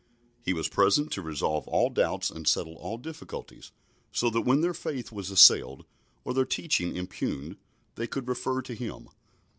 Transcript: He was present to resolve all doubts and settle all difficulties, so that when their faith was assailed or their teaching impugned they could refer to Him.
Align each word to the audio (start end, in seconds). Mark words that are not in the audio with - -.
He 0.43 0.51
was 0.51 0.67
present 0.67 1.11
to 1.11 1.21
resolve 1.21 1.67
all 1.67 1.91
doubts 1.91 2.31
and 2.31 2.47
settle 2.47 2.73
all 2.77 2.97
difficulties, 2.97 3.71
so 4.11 4.31
that 4.31 4.41
when 4.41 4.61
their 4.61 4.73
faith 4.73 5.11
was 5.11 5.29
assailed 5.29 5.85
or 6.23 6.33
their 6.33 6.43
teaching 6.43 6.95
impugned 6.95 7.55
they 7.93 8.07
could 8.07 8.27
refer 8.27 8.63
to 8.63 8.73
Him. 8.73 9.09